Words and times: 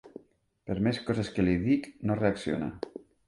Per 0.69 0.77
més 0.87 0.99
coses 1.09 1.29
que 1.35 1.45
li 1.45 1.53
dic 1.67 1.85
no 2.11 2.17
reacciona. 2.21 2.71